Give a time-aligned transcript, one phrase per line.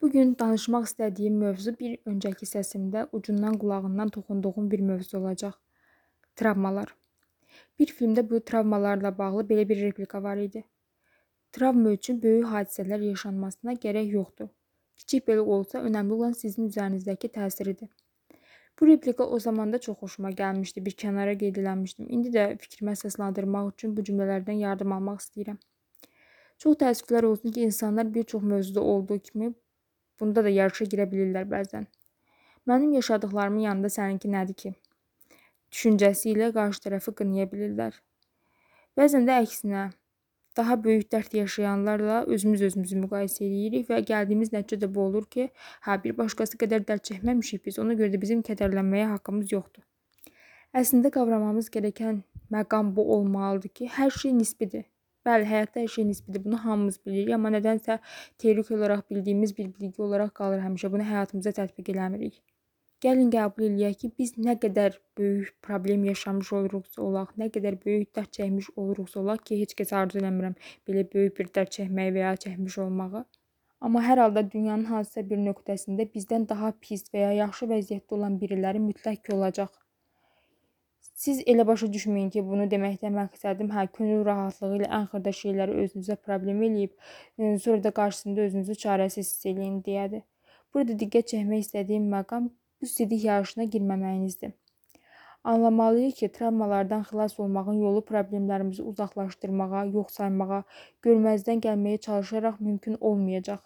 [0.00, 5.52] Bugün danışmaq istədiyim mövzu bir öncəki səsimdə ucundan qulağından toxunduğum bir mövzu olacaq.
[6.40, 6.94] Travmalar.
[7.78, 10.64] Bir filmdə bu travmalarla bağlı belə bir replika var idi.
[11.52, 14.48] Travma üçün böyük hadisələr yaşanmasına gərək yoxdur.
[14.96, 17.92] Kiçik belə olsa, önəmli olan sizin üzərinizdəki təsiridir.
[18.80, 22.08] Bu replika o zaman da çox xoşuma gəlmişdi, bir kənara qeyd eləmişdim.
[22.08, 25.64] İndi də fikrimi əsaslandırmaq üçün bu cümlələrdən yardım almaq istəyirəm.
[26.58, 29.58] Çox təəssüflər olsun ki, insanlar bir çox mövzuda olduğu kimi
[30.20, 31.86] bunda da yarışa girə bilirlər bəzən.
[32.68, 34.74] Mənim yaşadıklarımın yanında səninki nədir ki?
[35.72, 37.96] Düşüncəsi ilə qarşı tərəfi qınaya bilirlər.
[38.98, 39.88] Bəzən də əksinə,
[40.56, 45.48] daha böyük dərd yaşayanlarla özümüz özümüzü müqayisə edirik və gəldiyimiz nəticə də bu olur ki,
[45.86, 49.86] hə bir başqası qədər dərd çəkməmişik biz, ona görə də bizim kədərlənməyə haqqımız yoxdur.
[50.76, 52.22] Əslində qavramamız gərəkən
[52.54, 54.84] məqam bu olmalıdır ki, hər şey nisbidir.
[55.28, 56.42] Bəli, həyatda hər şey nisbidir.
[56.44, 57.98] Bunu hamımız bilirik, amma nədənsə
[58.44, 60.90] teorik olaraq bildiyimiz bir bilgi olaraq qalır həmişə.
[60.94, 62.38] Bunu həyatımıza tətbiq eləmirik.
[63.04, 68.10] Gəlin qəbul eləyək ki, biz nə qədər böyük problem yaşamış oluruqsa olaq, nə qədər böyük
[68.16, 70.56] dərd çəkmiş oluruqsa olaq ki, heç kəs arzu eləmirəm
[70.88, 73.24] belə böyük bir dərd çəkməyi və ya çəkmiş olmağı.
[73.88, 78.36] Amma hər halda dünyanın hansısa bir nöqtəsində bizdən daha pis və ya yaxşı vəziyyətdə olan
[78.42, 79.79] biriləri mütləq ki olacaq.
[81.20, 85.74] Siz elə başa düşməyin ki, bunu deməkdən məqsədim hə könül rahatlığı ilə ən xırda şeyləri
[85.82, 86.94] özünüzə problem eləyib,
[87.38, 90.22] e, sonra da qarşısında özünüzü çarəsiz hiss eləyin deyədir.
[90.74, 92.48] Burada diqqət çəkmək istədiyim məqam
[92.80, 94.56] bu sidik yarışına girməməyinizdir.
[95.52, 100.62] Anlamalıyıq ki, travmalardan xilas olmağın yolu problemlərimizi uzaqlaşdırmağa, yox saymağa,
[101.08, 103.60] görməzdən gəlməyə çalışaraq mümkün olmayacaq.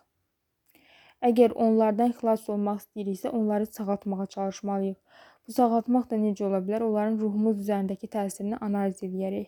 [1.25, 5.21] Əgər onlardan xilas olmaq istəyiriksə, onları sağaltmağa çalışmalıyıq.
[5.47, 6.85] Bu sağaltmaq da necə ola bilər?
[6.85, 9.47] Onların ruhumuz üzərindəki təsirini analiz edərək.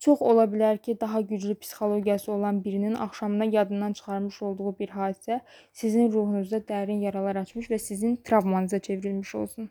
[0.00, 5.40] Çox ola bilər ki, daha güclü psixologiyası olan birinin axşamına yadından çıxarmış olduğu bir hadisə
[5.72, 9.70] sizin ruhunuzda dərin yaralar açmış və sizin travmanıza çevrilmiş olsun.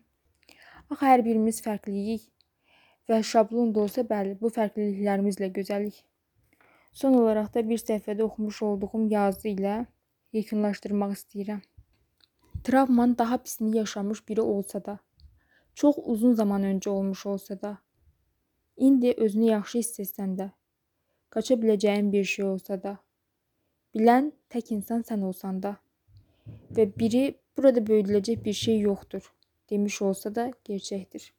[0.90, 2.30] Axı hər birimiz fərqliyik
[3.10, 6.04] və şablon da olsa bəli, bu fərqliliklərimizlə gözəlik.
[6.92, 9.80] Son olaraq da bir səhifədə oxumuş olduğum yazı ilə
[10.34, 11.62] yekunlaşdırmaq istəyirəm.
[12.64, 15.00] Travman daha pisini yaşamış biri olsa da,
[15.74, 17.78] çox uzun zaman öncə olmuş olsa da,
[18.78, 20.50] indi özünü yaxşı hiss etsən də,
[21.30, 22.98] qaça biləcəyin bir şey olsa da,
[23.96, 25.76] bilən tək insan sən olsan da
[26.76, 27.24] və biri
[27.58, 29.34] burada böyüdüləcək bir şey yoxdur
[29.70, 31.32] demiş olsa da gerçəkdir.